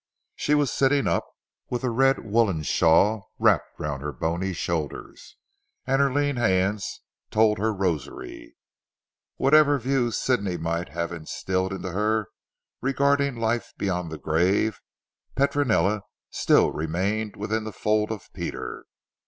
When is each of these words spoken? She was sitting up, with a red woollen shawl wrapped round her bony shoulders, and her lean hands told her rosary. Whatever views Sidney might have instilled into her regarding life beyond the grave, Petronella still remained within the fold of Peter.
She 0.35 0.55
was 0.55 0.71
sitting 0.73 1.05
up, 1.05 1.27
with 1.69 1.83
a 1.83 1.91
red 1.91 2.25
woollen 2.25 2.63
shawl 2.63 3.29
wrapped 3.37 3.79
round 3.79 4.01
her 4.01 4.11
bony 4.11 4.51
shoulders, 4.51 5.35
and 5.85 6.01
her 6.01 6.11
lean 6.11 6.37
hands 6.37 7.01
told 7.29 7.59
her 7.59 7.71
rosary. 7.71 8.55
Whatever 9.35 9.77
views 9.77 10.17
Sidney 10.17 10.57
might 10.57 10.89
have 10.89 11.11
instilled 11.11 11.71
into 11.71 11.91
her 11.91 12.29
regarding 12.81 13.35
life 13.35 13.73
beyond 13.77 14.11
the 14.11 14.17
grave, 14.17 14.81
Petronella 15.35 16.01
still 16.31 16.71
remained 16.71 17.35
within 17.35 17.63
the 17.63 17.71
fold 17.71 18.11
of 18.11 18.27
Peter. 18.33 18.87